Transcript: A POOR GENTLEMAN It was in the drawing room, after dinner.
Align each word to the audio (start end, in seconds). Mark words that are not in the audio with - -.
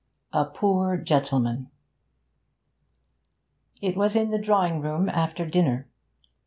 A 0.33 0.45
POOR 0.45 0.97
GENTLEMAN 0.97 1.69
It 3.83 3.95
was 3.95 4.15
in 4.15 4.29
the 4.29 4.39
drawing 4.41 4.81
room, 4.81 5.07
after 5.07 5.45
dinner. 5.45 5.85